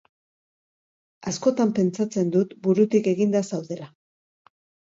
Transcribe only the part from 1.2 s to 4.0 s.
Askotan pentsatzen dut burutik eginda zaudela.